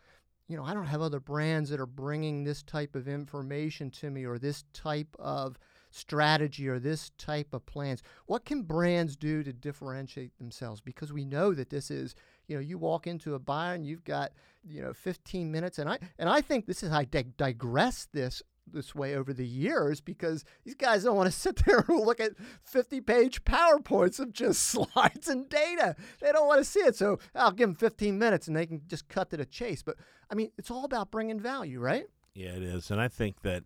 [0.47, 4.09] you know, I don't have other brands that are bringing this type of information to
[4.09, 5.57] me or this type of
[5.91, 8.01] strategy or this type of plans.
[8.25, 10.81] What can brands do to differentiate themselves?
[10.81, 12.15] Because we know that this is,
[12.49, 14.31] you know, you walk into a bar and you've got,
[14.67, 18.41] you know, 15 minutes, and I and I think this is I dig- digress this
[18.71, 22.19] this way over the years because these guys don't want to sit there and look
[22.19, 22.33] at
[22.63, 25.95] 50 page PowerPoints of just slides and data.
[26.19, 26.95] They don't want to see it.
[26.95, 29.83] So I'll give them 15 minutes and they can just cut to the chase.
[29.83, 29.95] But
[30.29, 32.05] I mean, it's all about bringing value, right?
[32.33, 32.91] Yeah, it is.
[32.91, 33.63] And I think that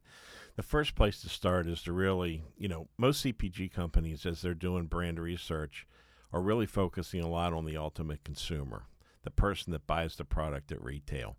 [0.56, 4.54] the first place to start is to really, you know, most CPG companies, as they're
[4.54, 5.86] doing brand research,
[6.34, 8.88] are really focusing a lot on the ultimate consumer,
[9.24, 11.38] the person that buys the product at retail.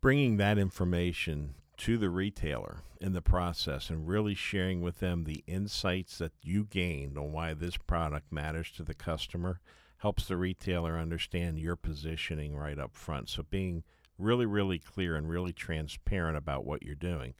[0.00, 5.42] Bringing that information to the retailer in the process and really sharing with them the
[5.46, 9.60] insights that you gained on why this product matters to the customer
[9.98, 13.28] helps the retailer understand your positioning right up front.
[13.28, 13.82] So being
[14.16, 17.34] really, really clear and really transparent about what you're doing.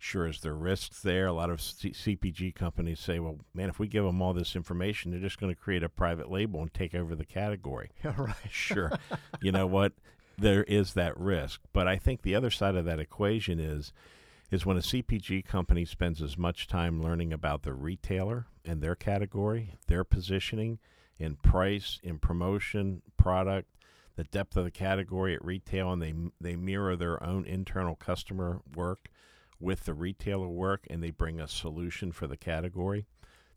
[0.00, 1.26] Sure, is there risks there?
[1.26, 4.54] A lot of C- CPG companies say, well, man, if we give them all this
[4.54, 7.90] information, they're just going to create a private label and take over the category.
[8.04, 8.34] Yeah, right.
[8.48, 8.92] Sure.
[9.42, 9.92] you know what?
[10.38, 11.60] There is that risk.
[11.72, 13.92] But I think the other side of that equation is
[14.50, 18.94] is when a CPG company spends as much time learning about the retailer and their
[18.94, 20.78] category, their positioning
[21.18, 23.68] in price, in promotion, product,
[24.16, 28.62] the depth of the category at retail, and they they mirror their own internal customer
[28.74, 29.08] work
[29.60, 33.06] with the retailer work, and they bring a solution for the category.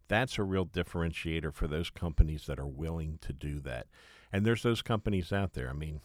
[0.07, 3.87] That's a real differentiator for those companies that are willing to do that.
[4.31, 5.69] And there's those companies out there.
[5.69, 6.01] I mean,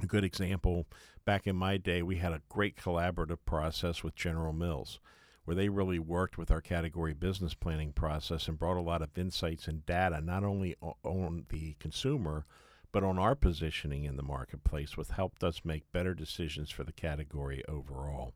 [0.00, 0.86] a good example
[1.24, 5.00] back in my day, we had a great collaborative process with General Mills
[5.44, 9.16] where they really worked with our category business planning process and brought a lot of
[9.16, 12.44] insights and data, not only on the consumer,
[12.92, 16.92] but on our positioning in the marketplace, which helped us make better decisions for the
[16.92, 18.34] category overall.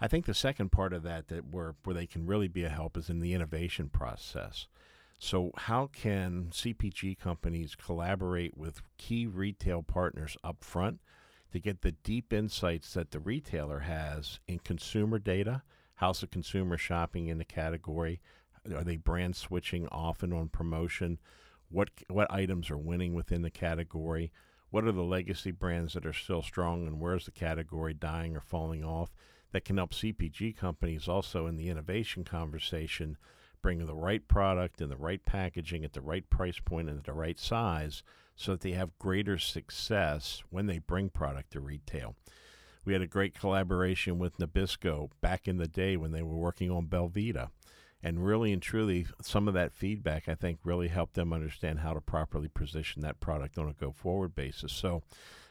[0.00, 2.68] I think the second part of that that where where they can really be a
[2.68, 4.68] help is in the innovation process.
[5.18, 11.00] So how can CPG companies collaborate with key retail partners up front
[11.52, 15.62] to get the deep insights that the retailer has in consumer data?
[15.96, 18.20] How's the consumer shopping in the category?
[18.72, 21.18] Are they brand switching often on promotion?
[21.68, 24.30] What what items are winning within the category?
[24.70, 28.40] What are the legacy brands that are still strong and where's the category dying or
[28.40, 29.10] falling off?
[29.52, 33.16] That can help CPG companies also in the innovation conversation
[33.62, 37.04] bring the right product and the right packaging at the right price point and at
[37.04, 38.02] the right size
[38.36, 42.14] so that they have greater success when they bring product to retail.
[42.84, 46.70] We had a great collaboration with Nabisco back in the day when they were working
[46.70, 47.50] on Belvita.
[48.02, 51.94] And really and truly, some of that feedback I think really helped them understand how
[51.94, 54.72] to properly position that product on a go forward basis.
[54.72, 55.02] So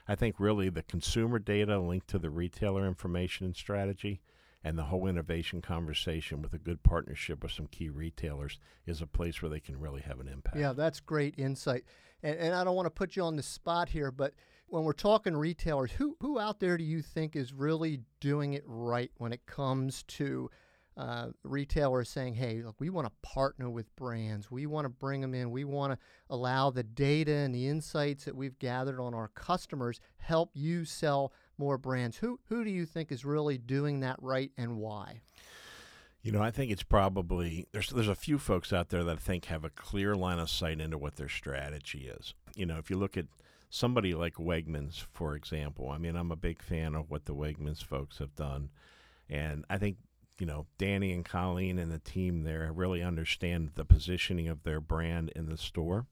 [0.08, 4.22] I think really the consumer data linked to the retailer information and strategy
[4.63, 9.08] and the whole innovation conversation with a good partnership with some key retailers is a
[9.08, 10.58] place where they can really have an impact.
[10.58, 11.84] Yeah, that's great insight.
[12.24, 14.34] And, and I don't want to put you on the spot here, but
[14.67, 18.63] when we're talking retailers, who who out there do you think is really doing it
[18.65, 20.50] right when it comes to
[20.98, 24.50] uh, retailers saying, "Hey, look, we want to partner with brands.
[24.50, 25.52] We want to bring them in.
[25.52, 30.00] We want to allow the data and the insights that we've gathered on our customers
[30.18, 34.52] help you sell more brands." Who who do you think is really doing that right,
[34.58, 35.22] and why?
[36.24, 39.20] You know, I think it's probably there's there's a few folks out there that I
[39.20, 42.34] think have a clear line of sight into what their strategy is.
[42.56, 43.28] You know, if you look at
[43.70, 47.84] somebody like Wegmans, for example, I mean, I'm a big fan of what the Wegmans
[47.84, 48.72] folks have done,
[49.30, 49.98] and I think
[50.39, 54.80] you know, Danny and Colleen and the team there really understand the positioning of their
[54.80, 56.06] brand in the store.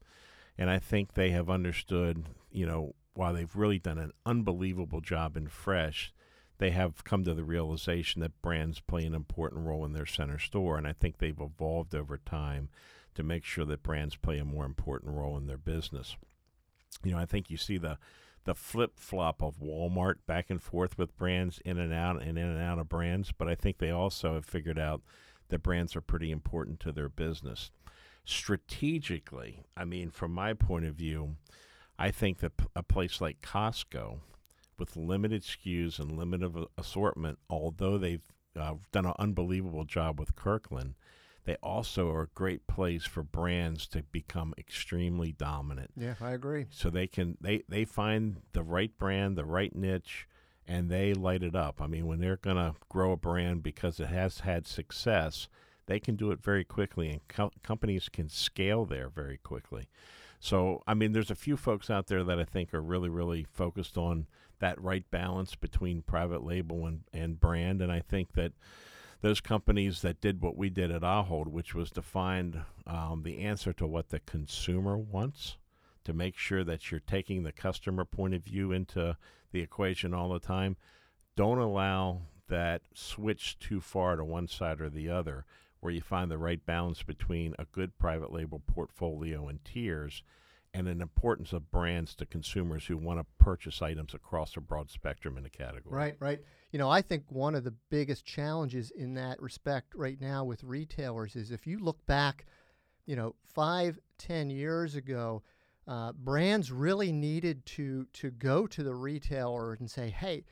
[0.57, 5.37] And I think they have understood, you know, while they've really done an unbelievable job
[5.37, 6.13] in Fresh,
[6.57, 10.39] they have come to the realization that brands play an important role in their center
[10.39, 10.77] store.
[10.77, 12.69] And I think they've evolved over time
[13.15, 16.15] to make sure that brands play a more important role in their business.
[17.03, 17.97] You know, I think you see the
[18.45, 22.45] the flip flop of Walmart back and forth with brands in and out and in
[22.45, 25.01] and out of brands, but I think they also have figured out
[25.49, 27.71] that brands are pretty important to their business.
[28.23, 31.35] Strategically, I mean, from my point of view,
[31.97, 34.19] I think that a place like Costco,
[34.77, 38.25] with limited SKUs and limited assortment, although they've
[38.59, 40.95] uh, done an unbelievable job with Kirkland,
[41.45, 45.91] they also are a great place for brands to become extremely dominant.
[45.95, 46.65] Yeah, I agree.
[46.71, 50.27] So they can they they find the right brand, the right niche,
[50.67, 51.81] and they light it up.
[51.81, 55.47] I mean, when they're going to grow a brand because it has had success,
[55.85, 59.87] they can do it very quickly, and co- companies can scale there very quickly.
[60.39, 63.45] So, I mean, there's a few folks out there that I think are really, really
[63.51, 64.27] focused on
[64.59, 67.81] that right balance between private label and, and brand.
[67.81, 68.53] And I think that
[69.21, 73.39] those companies that did what we did at Ahold, which was to find um, the
[73.39, 75.57] answer to what the consumer wants,
[76.03, 79.17] to make sure that you're taking the customer point of view into
[79.51, 80.77] the equation all the time.
[81.35, 85.45] Don't allow that switch too far to one side or the other,
[85.79, 90.23] where you find the right balance between a good private label portfolio and tiers
[90.75, 94.89] and an importance of brands to consumers who want to purchase items across a broad
[94.89, 95.95] spectrum in the category.
[95.95, 96.41] Right, right.
[96.71, 100.63] You know, I think one of the biggest challenges in that respect right now with
[100.63, 102.45] retailers is if you look back,
[103.05, 105.43] you know, five, ten years ago,
[105.87, 110.43] uh, brands really needed to to go to the retailer and say, hey,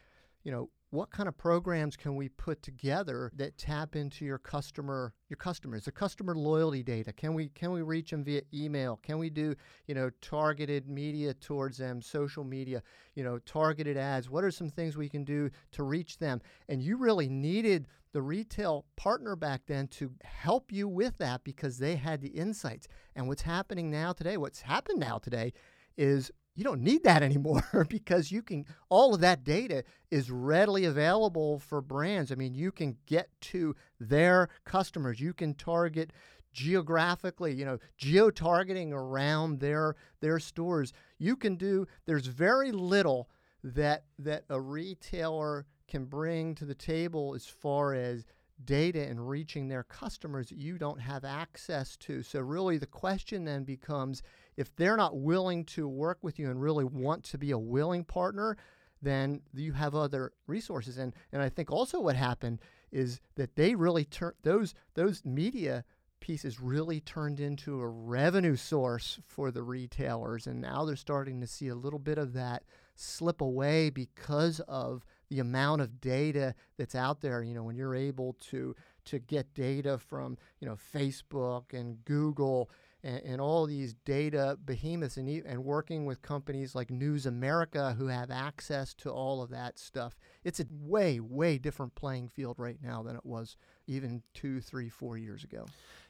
[0.43, 5.11] you know, what kind of programs can we put together that tap into your customer
[5.27, 7.11] your customers the customer loyalty data?
[7.11, 8.99] Can we can we reach them via email?
[9.01, 9.55] Can we do
[9.87, 12.83] you know targeted media towards them social media
[13.15, 14.29] you know targeted ads?
[14.29, 16.41] What are some things we can do to reach them?
[16.69, 21.79] And you really needed the retail partner back then to help you with that because
[21.79, 22.87] they had the insights.
[23.15, 25.53] And what's happening now today what's happened now today
[25.97, 30.85] is you don't need that anymore because you can all of that data is readily
[30.85, 32.31] available for brands.
[32.31, 35.19] I mean you can get to their customers.
[35.19, 36.11] You can target
[36.53, 40.93] geographically you know geo targeting around their their stores.
[41.17, 43.29] You can do there's very little
[43.63, 48.25] that that a retailer can bring to the table as far as
[48.65, 53.45] data and reaching their customers that you don't have access to so really the question
[53.45, 54.23] then becomes
[54.57, 58.03] if they're not willing to work with you and really want to be a willing
[58.03, 58.57] partner,
[59.01, 60.97] then you have other resources.
[60.97, 62.59] And and I think also what happened
[62.91, 65.83] is that they really turned those those media
[66.19, 71.47] pieces really turned into a revenue source for the retailers and now they're starting to
[71.47, 72.63] see a little bit of that
[72.95, 77.95] slip away because of the amount of data that's out there you know when you're
[77.95, 82.69] able to to get data from you know Facebook and Google
[83.03, 88.07] and, and all these data behemoths and, and working with companies like News America who
[88.07, 90.17] have access to all of that stuff.
[90.43, 93.57] It's a way, way different playing field right now than it was
[93.87, 95.65] even two, three, four years ago.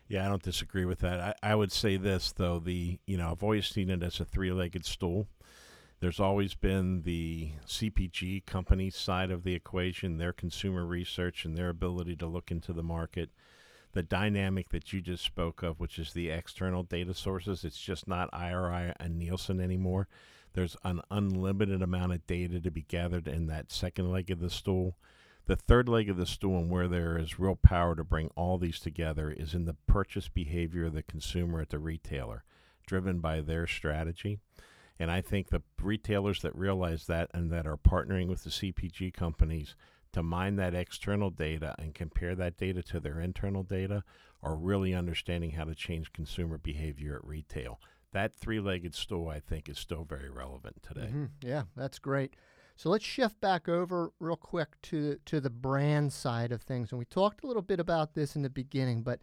[0.07, 1.19] Yeah, I don't disagree with that.
[1.19, 4.25] I, I would say this though: the you know I've always seen it as a
[4.25, 5.27] three-legged stool.
[6.03, 11.69] There's always been the CPG company side of the equation, their consumer research and their
[11.69, 13.29] ability to look into the market
[13.93, 17.63] the dynamic that you just spoke of, which is the external data sources.
[17.63, 20.09] It's just not IRI and Nielsen anymore.
[20.51, 24.49] There's an unlimited amount of data to be gathered in that second leg of the
[24.49, 24.97] stool.
[25.45, 28.57] The third leg of the stool, and where there is real power to bring all
[28.57, 32.43] these together, is in the purchase behavior of the consumer at the retailer,
[32.85, 34.39] driven by their strategy.
[35.03, 39.13] And I think the retailers that realize that and that are partnering with the CPG
[39.13, 39.75] companies
[40.13, 44.05] to mine that external data and compare that data to their internal data
[44.41, 47.81] are really understanding how to change consumer behavior at retail.
[48.13, 51.07] That three legged stool, I think, is still very relevant today.
[51.07, 51.25] Mm-hmm.
[51.41, 52.35] Yeah, that's great.
[52.77, 56.93] So let's shift back over real quick to, to the brand side of things.
[56.93, 59.19] And we talked a little bit about this in the beginning, but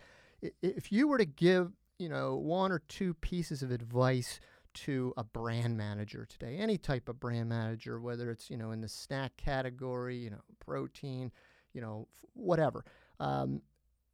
[0.60, 4.40] if you were to give, you know, one or two pieces of advice
[4.74, 8.80] to a brand manager today, any type of brand manager, whether it's you know in
[8.80, 11.32] the snack category, you know protein,
[11.72, 12.84] you know whatever.
[13.18, 13.62] Um,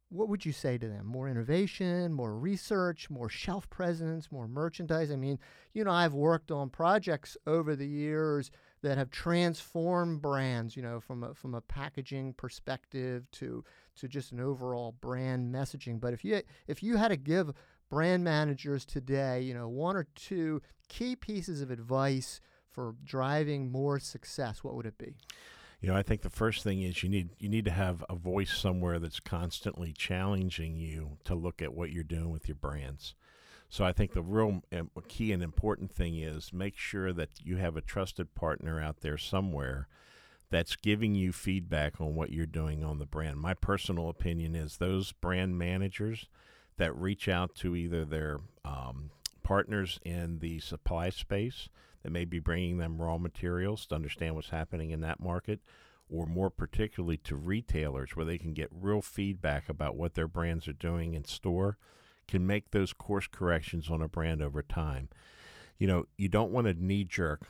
[0.09, 1.05] what would you say to them?
[1.05, 5.11] More innovation, more research, more shelf presence, more merchandise.
[5.11, 5.37] I mean,
[5.73, 8.49] you know, I've worked on projects over the years
[8.83, 10.77] that have transformed brands.
[10.77, 13.63] You know, from a, from a packaging perspective to
[13.97, 15.99] to just an overall brand messaging.
[15.99, 17.53] But if you if you had to give
[17.89, 23.99] brand managers today, you know, one or two key pieces of advice for driving more
[23.99, 25.15] success, what would it be?
[25.79, 28.15] You know, I think the first thing is you need you need to have a
[28.15, 33.13] voice somewhere that's constantly challenging you to look at what you're doing with your brands.
[33.69, 37.57] So I think the real um, key and important thing is make sure that you
[37.57, 39.87] have a trusted partner out there somewhere
[40.49, 43.39] that's giving you feedback on what you're doing on the brand.
[43.39, 46.27] My personal opinion is those brand managers
[46.77, 49.11] that reach out to either their um,
[49.43, 51.69] partners in the supply space
[52.03, 55.59] that may be bringing them raw materials to understand what's happening in that market,
[56.09, 60.67] or more particularly to retailers where they can get real feedback about what their brands
[60.67, 61.77] are doing in store,
[62.27, 65.09] can make those course corrections on a brand over time.
[65.77, 67.41] You know, you don't want to knee jerk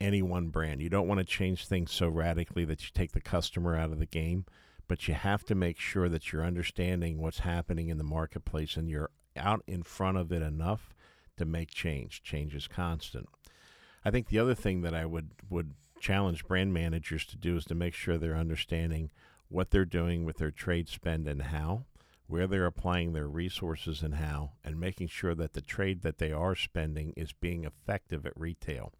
[0.00, 0.82] any one brand.
[0.82, 3.98] You don't want to change things so radically that you take the customer out of
[3.98, 4.46] the game,
[4.92, 8.90] but you have to make sure that you're understanding what's happening in the marketplace and
[8.90, 10.92] you're out in front of it enough
[11.34, 12.22] to make change.
[12.22, 13.26] Change is constant.
[14.04, 17.64] I think the other thing that I would would challenge brand managers to do is
[17.64, 19.10] to make sure they're understanding
[19.48, 21.86] what they're doing with their trade spend and how,
[22.26, 26.32] where they're applying their resources and how, and making sure that the trade that they
[26.32, 28.92] are spending is being effective at retail.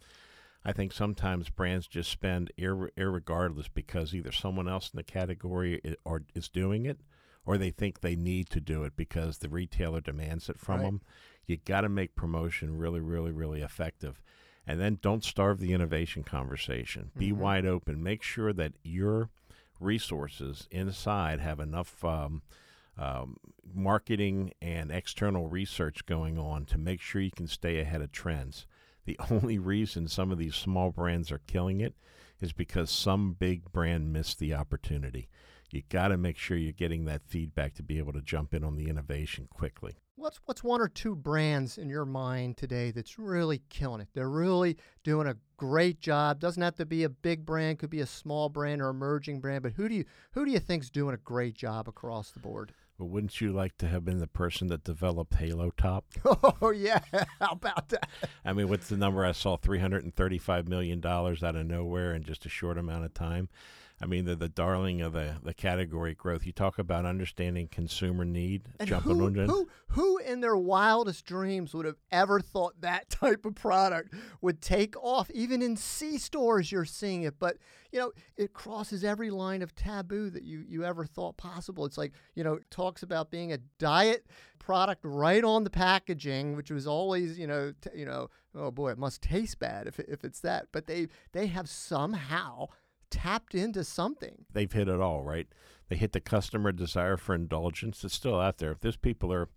[0.64, 5.80] I think sometimes brands just spend ir- irregardless because either someone else in the category
[5.82, 7.00] is, or is doing it,
[7.44, 10.84] or they think they need to do it because the retailer demands it from Right.
[10.86, 11.00] them.
[11.46, 14.22] You got to make promotion really, really, really effective.
[14.64, 17.10] And then don't starve the innovation conversation.
[17.18, 17.36] Be Mhm.
[17.38, 18.00] wide open.
[18.00, 19.30] Make sure that your
[19.80, 22.42] resources inside have enough um,
[22.96, 23.38] um,
[23.74, 28.66] marketing and external research going on to make sure you can stay ahead of trends.
[29.04, 31.94] The only reason some of these small brands are killing it
[32.40, 35.28] is because some big brand missed the opportunity.
[35.70, 38.62] You got to make sure you're getting that feedback to be able to jump in
[38.62, 39.96] on the innovation quickly.
[40.16, 44.08] What's what's one or two brands in your mind today that's really killing it?
[44.12, 46.40] They're really doing a great job.
[46.40, 49.62] Doesn't have to be a big brand, could be a small brand or emerging brand,
[49.62, 52.74] but who do you who do you think's doing a great job across the board?
[52.98, 56.04] But wouldn't you like to have been the person that developed Halo Top?
[56.60, 57.00] Oh yeah,
[57.40, 58.08] how about that?
[58.44, 59.56] I mean, what's the number I saw?
[59.56, 63.14] Three hundred and thirty-five million dollars out of nowhere in just a short amount of
[63.14, 63.48] time.
[64.02, 66.44] I mean, they're the darling of the, the category growth.
[66.44, 69.46] You talk about understanding consumer need, And jumping who, on it.
[69.48, 74.60] who who in their wildest dreams would have ever thought that type of product would
[74.60, 75.30] take off?
[75.30, 77.58] Even in C stores, you're seeing it, but
[77.92, 81.84] you know it crosses every line of taboo that you you ever thought possible.
[81.86, 84.26] It's like you know it talks about being a diet
[84.58, 88.90] product right on the packaging, which was always you know t- you know oh boy
[88.90, 92.66] it must taste bad if if it's that, but they they have somehow
[93.12, 94.46] tapped into something.
[94.52, 95.46] they've hit it all, right?
[95.88, 98.02] They hit the customer desire for indulgence.
[98.02, 98.72] It's still out there.
[98.72, 99.48] If those people are,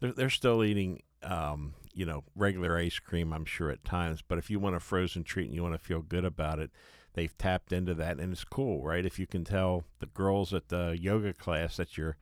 [0.00, 4.22] they're, they're still eating, um, you know, regular ice cream, I'm sure at times.
[4.26, 6.70] But if you want a frozen treat and you want to feel good about it,
[7.14, 9.06] they've tapped into that, and it's cool, right?
[9.06, 12.18] If you can tell the girls at the yoga class that you're,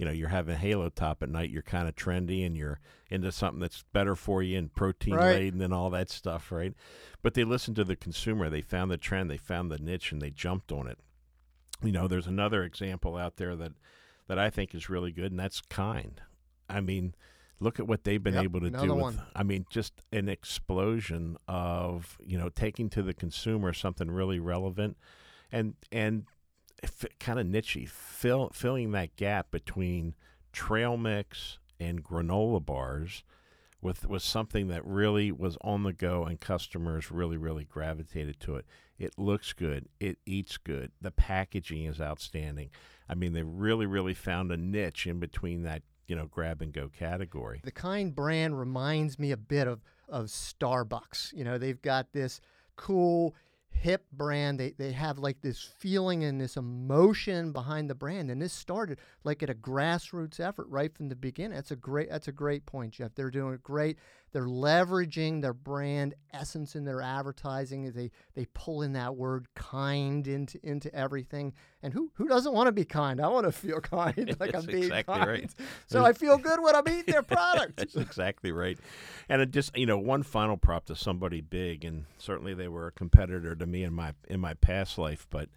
[0.00, 2.80] you know, you're having Halo Top at night, you're kind of trendy and you're
[3.10, 5.34] into something that's better for you and protein Right.
[5.34, 6.72] laden and all that stuff, right?
[7.22, 8.48] But they listened to the consumer.
[8.48, 10.98] They found the trend, they found the niche, and they jumped on it.
[11.82, 13.72] You know, there's another example out there that
[14.26, 16.22] that I think is really good, and that's Kind.
[16.66, 17.14] I mean,
[17.58, 18.94] look at what they've been Yep, able to do.
[18.94, 19.18] With.
[19.36, 24.96] I mean, just an explosion of you know taking to the consumer something really relevant,
[25.52, 26.24] and and
[27.18, 30.14] kind of nichey, fill, filling that gap between
[30.52, 33.24] trail mix and granola bars
[33.82, 38.56] with was something that really was on the go and customers really really gravitated to
[38.56, 38.66] it.
[38.98, 42.70] It looks good, it eats good, the packaging is outstanding.
[43.08, 46.72] I mean, they really really found a niche in between that you know grab and
[46.72, 47.60] go category.
[47.64, 51.32] The kind brand reminds me a bit of of Starbucks.
[51.32, 52.40] You know, they've got this
[52.76, 53.34] cool
[53.70, 54.60] hip brand.
[54.60, 58.30] They they have like this feeling and this emotion behind the brand.
[58.30, 61.54] And this started like at a grassroots effort right from the beginning.
[61.56, 63.14] That's a great that's a great point, Jeff.
[63.14, 63.98] They're doing great.
[64.32, 67.90] They're leveraging their brand essence in their advertising.
[67.92, 71.52] They they pull in that word kind into into everything.
[71.82, 73.20] And who who doesn't want to be kind?
[73.20, 75.28] I want to feel kind, like That's I'm being exactly kind.
[75.28, 75.50] right.
[75.86, 77.76] So I feel good when I'm eating their product.
[77.78, 78.78] That's exactly right.
[79.28, 82.86] And it just you know one final prop to somebody big, and certainly they were
[82.88, 85.48] a competitor to me in my in my past life, but.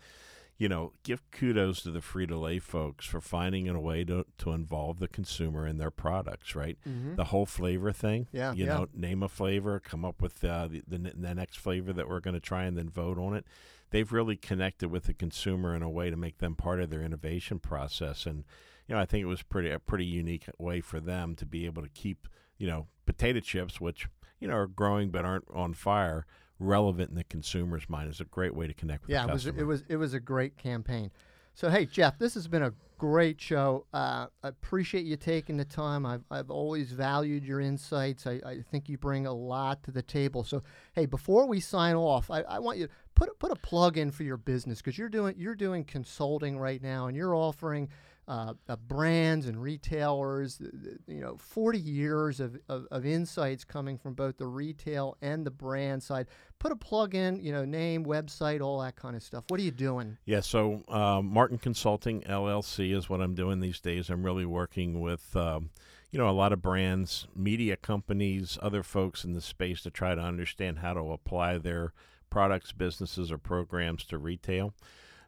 [0.64, 4.52] You know, give kudos to the Frito Lay folks for finding a way to, to
[4.54, 6.78] involve the consumer in their products, right?
[6.88, 7.18] Mhm.
[7.18, 8.28] The whole flavor thing.
[8.32, 8.74] Yeah, You yeah.
[8.74, 12.22] know, name a flavor, come up with uh, the, the, the next flavor that we're
[12.22, 13.46] going to try and then vote on it.
[13.90, 17.02] They've really connected with the consumer in a way to make them part of their
[17.02, 18.26] innovation process.
[18.26, 18.46] And,
[18.88, 21.66] you know, I think it was pretty a pretty unique way for them to be
[21.66, 22.26] able to keep,
[22.58, 24.08] you know, potato chips, which,
[24.40, 26.26] you know, are growing but aren't on fire,
[26.60, 28.10] relevant in the consumer's mind.
[28.10, 30.14] is a great way to connect with yeah, the it was it was it was
[30.14, 31.12] a great campaign.
[31.56, 33.86] So hey, Jeff, this has been a great show.
[33.94, 36.06] Uh, I appreciate you taking the time.
[36.06, 38.26] I've I've always valued your insights.
[38.26, 40.44] I, I think you bring a lot to the table.
[40.44, 43.56] So hey, before we sign off, I, I want you to put a- put a
[43.56, 47.36] plug in for your business because you're doing you're doing consulting right now and you're
[47.36, 47.90] offering
[48.28, 50.62] uh, uh, brands and retailers.
[51.08, 55.52] You know, 40 years of, of, of, insights coming from both the retail and the
[55.52, 56.28] brand side.
[56.60, 59.44] Put a plug in, you know, name, website, all that kind of stuff.
[59.50, 60.18] What are you doing?
[60.26, 64.10] Yeah, so uh, Martin Consulting LLC is what I'm doing these days.
[64.10, 65.36] I'm really working with.
[65.36, 65.72] Um,
[66.12, 70.14] you know, a lot of brands, media companies, other folks in the space to try
[70.14, 71.92] to understand how to apply their
[72.30, 74.76] products, businesses, or programs to retail.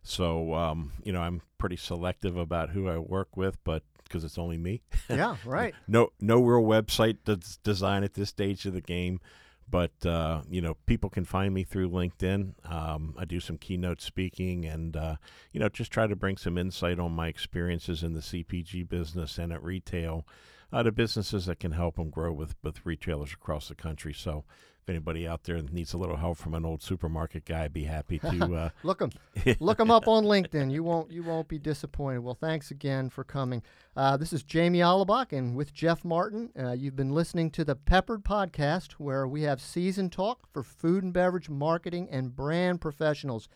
[0.05, 4.37] So, um, you know, I'm pretty selective about who I work with, but because it's
[4.37, 4.81] only me.
[5.09, 5.73] Yeah, right.
[5.87, 7.17] no, no real website
[7.63, 9.19] design at this stage of the game,
[9.67, 12.53] but uh, you know, people can find me through LinkedIn.
[12.71, 15.15] Um, I do some keynote speaking, and uh,
[15.51, 19.39] you know, just try to bring some insight on my experiences in the CPG business
[19.39, 20.27] and at retail
[20.71, 24.13] uh, to businesses that can help them grow with with retailers across the country.
[24.13, 24.43] So
[24.85, 27.85] if anybody out there needs a little help from an old supermarket guy, I'd be
[27.85, 29.09] happy to uh, look them
[29.59, 30.71] look them up on LinkedIn.
[30.71, 32.19] You won't you won't be disappointed.
[32.19, 33.63] Well, thanks again for coming.
[33.95, 36.51] Uh, this is Jamie Alabach and with Jeff Martin.
[36.57, 41.03] Uh, you've been listening to the Peppered Podcast, where we have season talk for food
[41.03, 43.49] and beverage marketing and brand professionals.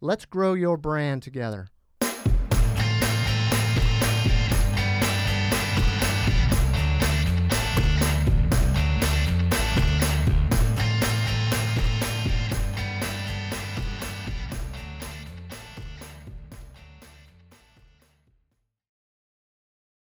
[0.00, 1.66] Let's grow your brand together.